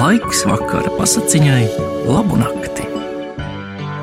[0.00, 1.64] Laiks vakara pasakiņai,
[2.08, 2.86] labu nakti.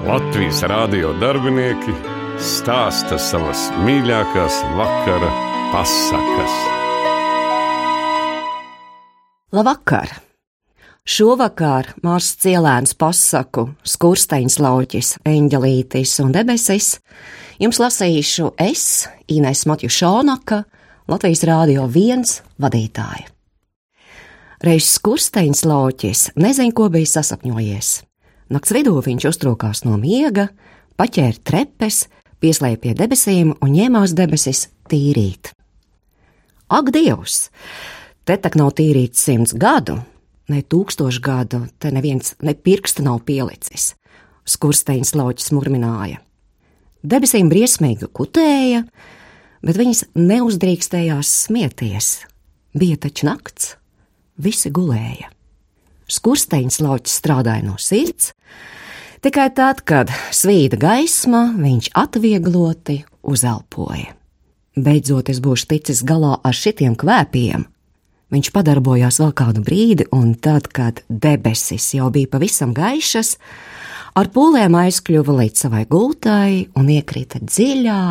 [0.06, 1.94] Latvijas rādio darbinieki
[2.38, 5.32] stāsta savas mīļākās vakara
[5.72, 6.58] pasakas.
[9.58, 10.12] Labvakar!
[11.02, 16.92] Šovakar Mārs Cielēns pasaku, skursteņš lauķis, eņģelītis un debesis.
[17.64, 20.62] Jums lasīšu es, Inês Matju Šonaka,
[21.10, 23.32] Latvijas Rādio 1 vadītāja.
[24.58, 27.92] Reiz skursteņš lauķis nezin, ko bija sasapņojies.
[28.50, 30.48] Nakts vidū viņš uztrūkās no miega,
[30.98, 32.08] paķēra trepes,
[32.42, 35.52] pieslēja pie debesīm un ņēmās debesis tīrīt.
[36.74, 37.52] Ak, Dievs!
[38.26, 40.02] Te tak nav tīrīts simts gadu,
[40.50, 43.94] ne tūkstošu gadu, te neviens ne pirksta nav pielicis.
[44.48, 46.24] Skursteņš lauķis murmināja.
[47.08, 48.88] Debesīm briesmīgi kutēja,
[49.62, 52.16] bet viņas neuzdrīkstējās smieties.
[52.74, 53.76] Bija taču nakts,
[54.42, 55.32] visi gulēja.
[56.08, 58.32] Skursteņš lauķis strādāja no sirds,
[59.26, 64.14] tikai tad, kad svīda gaisma, viņš atviegloti uzelpoja.
[64.78, 67.66] Beidzot, es būšu ticis galā ar šitiem kvēpiem.
[68.32, 73.38] Viņš padarbojās vēl kādu brīdi, un tad, kad debesis jau bija pavisam gaišas,
[74.20, 78.02] ar pūlēm aizkļuva līdz savai gultai un iekrita dziļā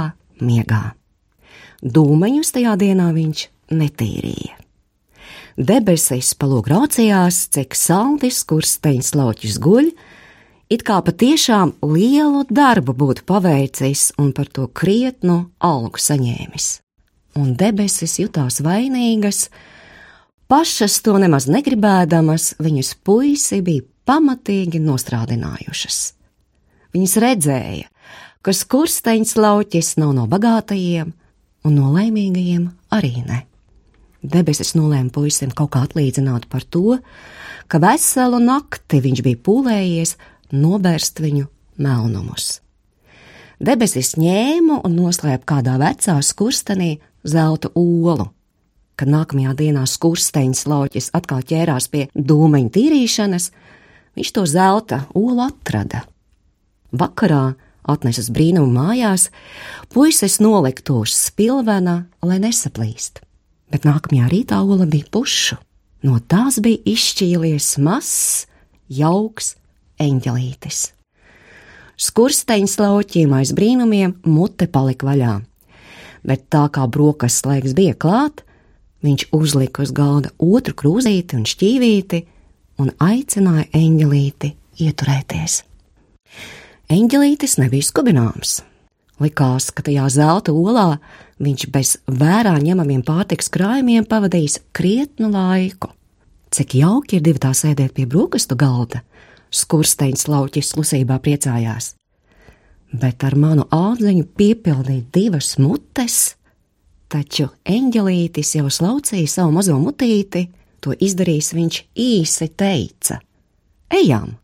[0.42, 0.84] miegā.
[1.86, 4.65] Dūmeņus tajā dienā viņš netīrīja.
[5.56, 9.86] Debesis palūk raucījās, cik saldis kursteņš lauķis guļ,
[10.68, 16.66] it kā patiešām lielu darbu būtu paveicis un par to krietnu algu saņēmis.
[17.40, 19.48] Un debesis jutās vainīgas,
[20.44, 26.00] pašas to nemaz negribēdamas, viņas puisi bija pamatīgi nostrādinājušas.
[26.92, 27.88] Viņas redzēja,
[28.44, 31.16] ka skursteņš lauķis nav no bagātajiem,
[31.64, 33.46] un no laimīgajiem arī ne.
[34.26, 36.98] Debesis nolēma puisim kaut kā atlīdzināt par to,
[37.70, 40.16] ka veselu nakti viņš bija pūlējies
[40.56, 41.46] nobērst viņu
[41.82, 42.60] melnumus.
[43.62, 48.28] Debesis ņēma un noslēpa kādā vecā skurstenī zelta olu.
[48.96, 53.50] Kad nākamajā dienā skursteņš lauķis atkal ķērās pie dūmeņu tīrīšanas,
[54.16, 56.02] viņš to zelta olu atrada.
[56.96, 57.54] Vakarā,
[57.86, 59.28] atnesis brīnumu mājās,
[59.92, 63.25] puisis nolika to uz spilvena, lai nesaplīst
[63.72, 65.58] bet nākamajā rītā ola bija puša.
[66.06, 68.46] No tās bija izšķīlies mazs,
[68.92, 69.54] jauks
[70.02, 70.90] eņģelītis.
[71.96, 75.38] Skursteņš lauķiem aiz brīnumiem mute palika vaļā,
[76.28, 78.42] bet tā kā brokastu laiks bija klāt,
[79.06, 82.22] viņš uzlika uz galda otru krūzīti un šķīvīti
[82.84, 84.52] un aicināja eņģelīti
[84.84, 85.62] ieturēties.
[86.92, 88.60] Eņģelītis nebija skubināms.
[89.22, 90.98] Likās, ka tajā zelta olā
[91.42, 95.92] viņš bez vērā ņemamiem pārtiks krājumiem pavadījis krietnu laiku.
[96.50, 99.02] Cik jauki ir divi tā sēdēt pie brokastu galda,
[99.50, 101.94] skursteņš lauķis klusībā priecājās.
[102.96, 106.36] Bet ar manu ādziņu piepildīt divas mutes,
[107.12, 110.46] taču eņģelītis jau slaucīja savu mazo mutīti,
[110.80, 113.20] to izdarījis viņš īsi teica:
[113.90, 114.36] Ejam!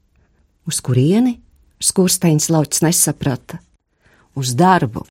[0.67, 1.39] Uz kurieni?
[1.83, 3.59] Skursteņš lauķis nesaprata.
[4.39, 5.07] Uz darbu!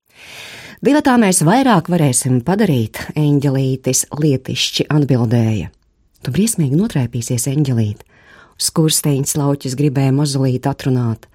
[0.82, 5.68] Divatā mēs vairāk varēsim padarīt, eņģelītis lietišķi atbildēja.
[6.26, 8.02] Tu briesmīgi notrēpīsies, eņģelīt.
[8.58, 11.28] Skursteņš lauķis gribēja mazulīt atrunāt.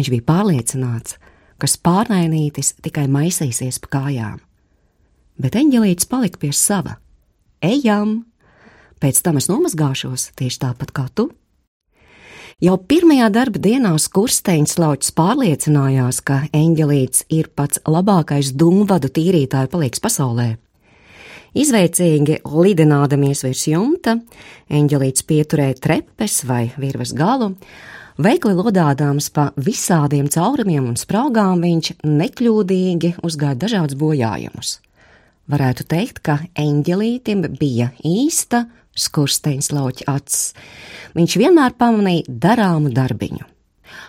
[0.00, 1.18] Viņš bija pārliecināts,
[1.60, 4.40] ka spārnainītis tikai maisīsies pa kājām.
[5.36, 6.96] Bet eņģelītis palika pie sava.
[7.60, 8.22] Ejam!
[8.96, 11.28] Pēc tam es nomazgāšos tieši tāpat kā tu.
[12.64, 20.00] Jau pirmajā darba dienā Skursteņš lauķis pārliecinājās, ka eņģelīts ir pats labākais dūmvadu tīrītāju palīgs
[20.00, 20.46] pasaulē.
[21.60, 24.14] Izveicīgi lidinādamies virs jumta,
[24.72, 27.50] eņģelīts pieturēja trepes vai virves galu,
[28.16, 34.78] veikli lodādāms pa visādiem caurumiem un spraugām viņš nekļūdīgi uzgāja dažādus bojājumus.
[35.52, 38.64] Varētu teikt, ka eņģelītim bija īsta
[38.98, 40.52] skursteņš lauķa acis.
[41.16, 43.50] Viņš vienmēr pamanīja darāmu darbiņu.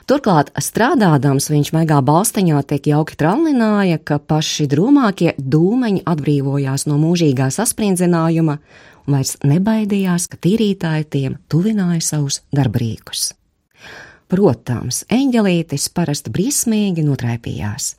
[0.10, 7.50] Turklāt, strādādams, viņš maigā balsteņā tiek jauki trallināja, ka paši drūmākie dūmeņi atbrīvojās no mūžīgā
[7.54, 8.60] saspriedzinājuma
[9.06, 13.32] un vairs nebaidījās, ka tīrītāji tiem tuvināja savus darbrīkus.
[14.30, 17.94] Protams, eņģelītis parasti briesmīgi notraipījās.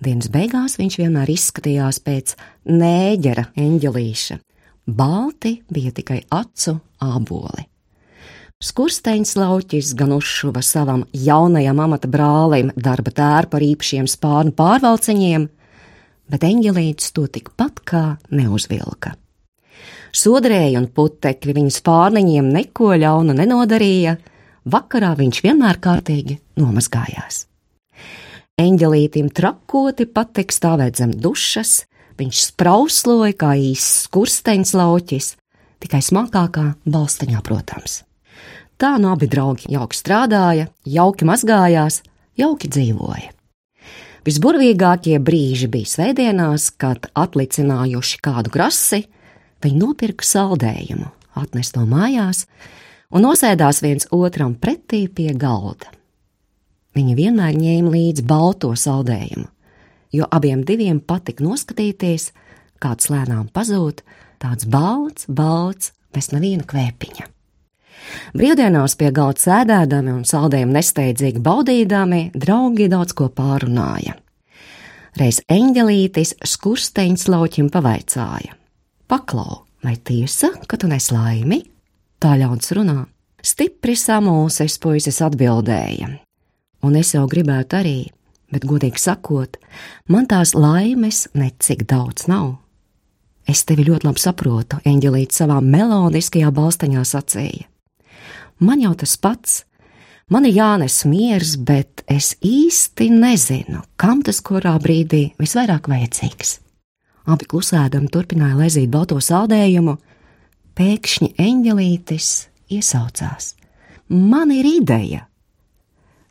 [0.00, 2.36] Dienas beigās viņš vienmēr izskatījās pēc
[2.70, 4.38] nēģera eņģelīša,
[4.96, 7.66] balti bija tikai acu āboli.
[8.60, 15.46] Skursteņš lauķis gan uzšuva savam jaunajam amata brālim darba tērpu ar īpašiem spārnu pārvalceņiem,
[16.28, 19.14] bet eņģelītis to tikpat kā neuzvilka.
[20.12, 24.16] Sodrēji un putekļi viņas pārniņiem neko ļaunu nenodarīja,
[24.68, 27.46] vakarā viņš vienmēr kārtīgi nomazgājās.
[28.60, 31.86] Eņģelītim trakoti patīk stāvēt zem dušas,
[32.20, 35.34] viņš sprausloja kā īsts skursteņš lauķis,
[35.80, 38.02] tikai smalkākā balstiņā, protams.
[38.80, 42.00] Tā no abi draugi jauki strādāja, jauki mazgājās,
[42.40, 43.32] jauki dzīvoja.
[44.24, 49.06] Visburvīgākie brīži bija svētdienās, kad atlicinājuši kādu grasi,
[49.64, 51.08] viņi nopirka saldējumu,
[51.40, 52.44] atnes to mājās
[53.10, 55.88] un nosēdās viens otram pretī pie galda.
[56.96, 59.46] Viņi vienmēr ņēma līdzi balto saldējumu,
[60.12, 62.30] jo abiem diviem patika noskatīties,
[62.80, 64.02] kāds lēnām pazūd,
[64.42, 67.28] tāds balts, balts, bez neviena kvēpiņa.
[68.34, 74.16] Brīvdienās pie galda sēdēdami un saldējumu nesteidzīgi baudīdami, draugi daudz ko pārunāja.
[75.18, 78.54] Reiz eņģelītis skursteņš lauķim pavaicāja:
[79.10, 81.64] Paklau, vai tiesa, ka tu nes laimi?
[82.20, 83.04] Tā ļauns runā.
[83.42, 86.10] Stipri samulsis puisis atbildēja,
[86.84, 87.98] un es jau gribētu arī,
[88.50, 89.56] bet, godīgi sakot,
[90.10, 92.58] man tās laimes necik daudz nav.
[93.48, 97.66] Es tevi ļoti labi saprotu, Eņģelīte savā melodiskajā balstaņā sacīja.
[98.60, 99.62] Man jau tas pats,
[100.28, 106.58] man ir jānes miers, bet es īsti nezinu, kam tas kurā brīdī visvairāk vajadzīgs.
[107.30, 109.96] Abi klusēdami turpināja lezīt balto saldējumu,
[110.76, 112.28] pēkšņi eņģelītis
[112.76, 113.54] iesaucās:
[114.08, 115.26] Man ir ideja!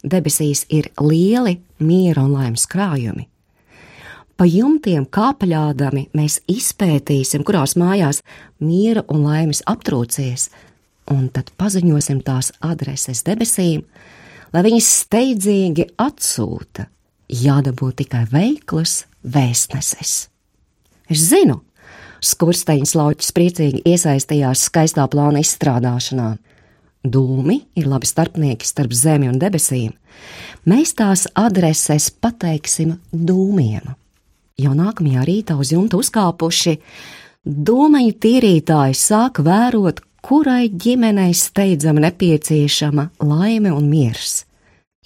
[0.04, 3.28] Debesīs ir lieli miera un laimes krājumi.
[4.40, 8.22] Pa jumtiem kāpaļādami mēs izpētīsim, kurās mājās
[8.64, 10.48] miera un laimes aptrūcies,
[11.12, 13.84] un tad paziņosim tās adreses debesīm,
[14.54, 16.88] lai viņas steidzīgi atsūta.
[17.30, 20.14] Jādabū tikai veiklas vēstneses.
[21.12, 21.60] Es zinu,
[22.26, 26.32] skursteņš lauķis priecīgi iesaistījās skaistā plāna izstrādāšanā.
[27.00, 29.94] Dūmi ir labi starpnieki starp zemi un debesīm.
[30.68, 33.94] Mēs tās adreses pateiksim dūmiem.
[34.60, 36.76] Jau nākamajā rītā uz jumta uzkāpuši,
[37.48, 44.44] dūmeņu tīrītāji sāk vērot, kurai ģimenei steidzami nepieciešama laime un miers.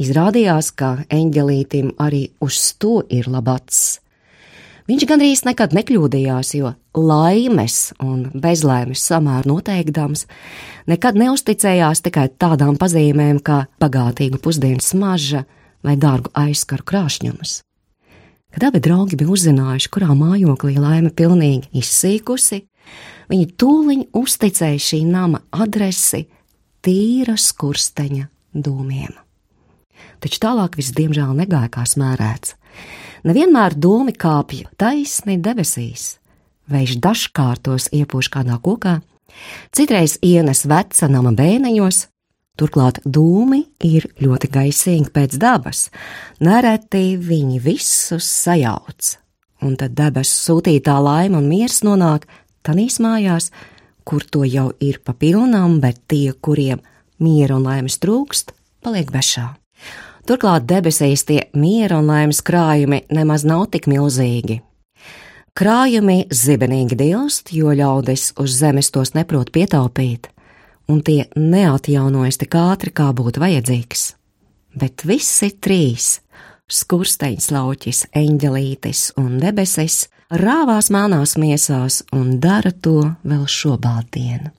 [0.01, 3.99] Izrādījās, ka eņģelītim arī uz to ir labats.
[4.89, 10.25] Viņš gandrīz nekad nekļūdījās, jo laimes un bezlaimes samēru noteikdams,
[10.89, 15.45] nekad neusticējās tikai tādām pazīmēm kā bagātīga pusdienas smarža
[15.83, 17.61] vai dārgu aizskaru krāšņums.
[18.53, 22.61] Kad abi draugi bija uzzinājuši, kurā mājoklī laime pilnīgi izsīkusi,
[23.31, 26.25] Viņi tūliņ uzticēja šī nama adresi
[26.83, 29.13] tīra skursteņa dūmiem.
[30.23, 32.55] Taču tālāk viss diemžēl negāja kā smērēts.
[33.27, 36.17] Nevienmēr dūmi kāpja taisni debesīs,
[36.71, 38.99] vējš dažkārtos iepūš kādā kokā,
[39.75, 42.07] citreiz ienes veca nama bēneņos,
[42.59, 45.87] turklāt dūmi ir ļoti gaisīgi pēc dabas,
[46.43, 49.15] nereti viņi visus sajauc,
[49.65, 52.27] un tad debesu sūtītā laima un miers nonāk
[52.63, 53.51] tanīs mājās,
[54.03, 56.83] kur to jau ir pa pilnām, bet tie, kuriem
[57.23, 59.53] miera un laimes trūkst, paliek bešā.
[60.27, 64.61] Turklāt debesīs tie miera un laimes krājumi nemaz nav tik milzīgi.
[65.53, 70.31] Krājumi zibenīgi dilst, jo ļaudis uz zemes tos neprot pietaupīt,
[70.89, 74.07] un tie neatjaunojas tik ātri, kā būtu vajadzīgs.
[74.73, 76.07] Bet visi trīs-
[76.79, 84.49] skursteņš, lauķis, eņģelītis un debesis rāvās melnās miesās un dara to vēl šobādienu.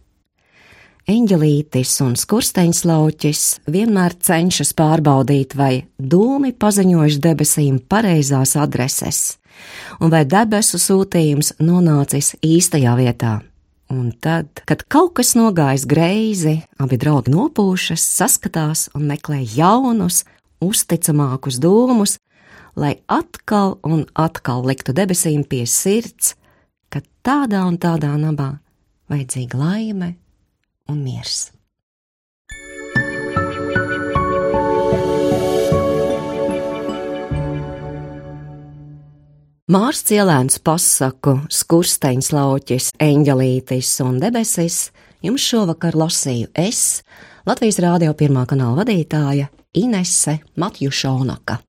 [1.10, 9.38] Eņģelītis un skursteņslauķis vienmēr cenšas pārbaudīt, vai dūmi paziņojuši debesīm pareizās adreses,
[10.00, 13.38] un vai debesu sūtījums nonācis īstajā vietā.
[13.92, 20.22] Un tad, kad kaut kas nogājis greizi, abi draugi nopūšas, saskatās un meklē jaunus,
[20.64, 22.16] uzticamākus dūmus,
[22.80, 26.34] lai atkal un atkal liktu debesīm pie sirds,
[26.88, 28.54] ka tādā un tādā namā
[29.12, 30.14] vajadzīga laime
[30.88, 31.50] un miers.
[39.64, 44.90] Mārs Cielēns pasaku, skursteņš lauķis, eņģelītis un debesis
[45.24, 47.00] jums šovakar lasīju es,
[47.48, 49.48] Latvijas Rādio pirmā kanāla vadītāja
[49.80, 51.56] Inese Matjušonaka.